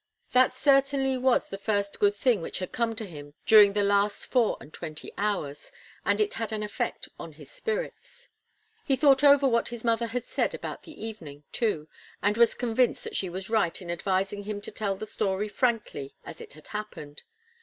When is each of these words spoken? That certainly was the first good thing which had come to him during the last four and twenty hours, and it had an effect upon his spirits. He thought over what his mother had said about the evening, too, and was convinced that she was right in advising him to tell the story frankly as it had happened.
That 0.31 0.55
certainly 0.55 1.15
was 1.15 1.47
the 1.49 1.59
first 1.59 1.99
good 1.99 2.15
thing 2.15 2.41
which 2.41 2.57
had 2.57 2.71
come 2.71 2.95
to 2.95 3.05
him 3.05 3.35
during 3.45 3.73
the 3.73 3.83
last 3.83 4.25
four 4.25 4.57
and 4.59 4.73
twenty 4.73 5.11
hours, 5.15 5.71
and 6.03 6.19
it 6.19 6.33
had 6.33 6.51
an 6.51 6.63
effect 6.63 7.05
upon 7.05 7.33
his 7.33 7.51
spirits. 7.51 8.27
He 8.83 8.95
thought 8.95 9.23
over 9.23 9.47
what 9.47 9.67
his 9.67 9.83
mother 9.83 10.07
had 10.07 10.25
said 10.25 10.55
about 10.55 10.81
the 10.81 11.05
evening, 11.05 11.43
too, 11.51 11.87
and 12.19 12.35
was 12.35 12.55
convinced 12.55 13.03
that 13.03 13.15
she 13.15 13.29
was 13.29 13.47
right 13.51 13.79
in 13.79 13.91
advising 13.91 14.41
him 14.41 14.59
to 14.61 14.71
tell 14.71 14.95
the 14.95 15.05
story 15.05 15.47
frankly 15.47 16.15
as 16.25 16.41
it 16.41 16.53
had 16.53 16.69
happened. 16.69 17.21